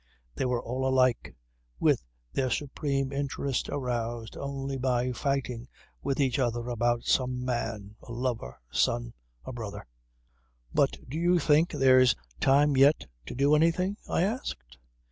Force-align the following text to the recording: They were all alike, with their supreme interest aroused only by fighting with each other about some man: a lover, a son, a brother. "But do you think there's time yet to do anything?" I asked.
They 0.33 0.45
were 0.45 0.63
all 0.63 0.87
alike, 0.87 1.35
with 1.79 2.01
their 2.33 2.49
supreme 2.49 3.11
interest 3.13 3.69
aroused 3.69 4.35
only 4.35 4.79
by 4.79 5.11
fighting 5.11 5.67
with 6.01 6.19
each 6.19 6.39
other 6.39 6.69
about 6.69 7.03
some 7.03 7.45
man: 7.45 7.95
a 8.01 8.11
lover, 8.11 8.59
a 8.71 8.75
son, 8.75 9.13
a 9.45 9.53
brother. 9.53 9.85
"But 10.73 10.97
do 11.07 11.19
you 11.19 11.37
think 11.37 11.71
there's 11.73 12.15
time 12.39 12.75
yet 12.75 13.05
to 13.27 13.35
do 13.35 13.53
anything?" 13.53 13.95
I 14.09 14.23
asked. 14.23 14.79